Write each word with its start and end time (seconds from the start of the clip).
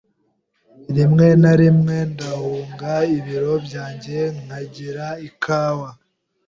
Rimwe 0.95 1.27
na 1.41 1.53
rimwe 1.61 1.95
ndahunga 2.11 2.93
ibiro 3.17 3.53
byanjye 3.65 4.17
nkagira 4.41 5.07
ikawa. 5.27 5.89